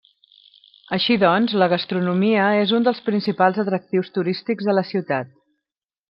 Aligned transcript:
Així 0.95 1.17
doncs, 1.23 1.51
la 1.63 1.67
gastronomia 1.73 2.47
és 2.61 2.73
un 2.77 2.87
dels 2.87 3.01
principals 3.09 3.59
atractius 3.65 4.09
turístics 4.15 4.71
de 4.71 4.75
la 4.79 4.85
ciutat. 4.93 5.31